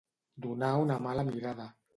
Donar 0.45 0.71
una 0.87 0.97
mala 1.09 1.29
mirada. 1.31 1.73